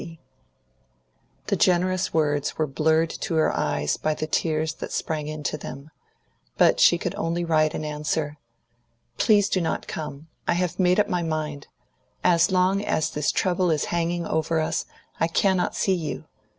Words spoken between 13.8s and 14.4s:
hanging